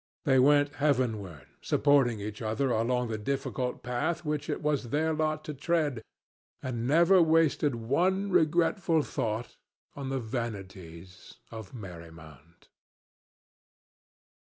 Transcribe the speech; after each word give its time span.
They 0.25 0.39
went 0.39 0.77
heavenward 0.77 1.45
supporting 1.61 2.19
each 2.19 2.41
other 2.41 2.71
along 2.71 3.09
the 3.09 3.19
difficult 3.19 3.83
path 3.83 4.25
which 4.25 4.49
it 4.49 4.63
was 4.63 4.89
their 4.89 5.13
lot 5.13 5.43
to 5.45 5.53
tread, 5.53 6.01
and 6.59 6.87
never 6.87 7.21
wasted 7.21 7.75
one 7.75 8.31
regretful 8.31 9.03
thought 9.03 9.57
on 9.95 10.09
the 10.09 10.19
vanities 10.19 11.35
of 11.51 11.75
Merry 11.75 12.09
Mount. 12.09 12.67